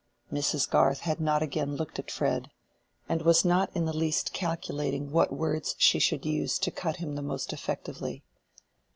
[0.33, 0.67] Mrs.
[0.67, 2.49] Garth had not again looked at Fred,
[3.07, 7.13] and was not in the least calculating what words she should use to cut him
[7.13, 8.23] the most effectively.